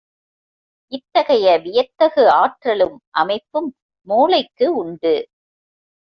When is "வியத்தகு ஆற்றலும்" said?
1.57-2.95